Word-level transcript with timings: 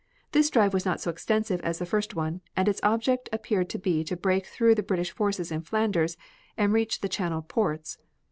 This 0.31 0.49
drive 0.49 0.73
was 0.73 0.83
not 0.83 0.99
so 0.99 1.11
extensive 1.11 1.61
as 1.61 1.77
the 1.77 1.85
first 1.85 2.15
one, 2.15 2.41
and 2.55 2.67
its 2.67 2.79
object 2.81 3.29
appeared 3.31 3.69
to 3.69 3.77
be 3.77 4.03
to 4.05 4.17
break 4.17 4.47
through 4.47 4.73
the 4.73 4.81
British 4.81 5.11
forces 5.11 5.51
in 5.51 5.61
Flanders 5.61 6.17
and 6.57 6.73
reach 6.73 7.01
the 7.01 7.07
Channel 7.07 7.43
ports. 7.43 7.99